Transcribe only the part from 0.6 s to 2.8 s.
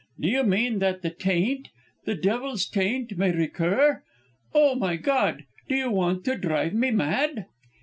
that the taint, the devil's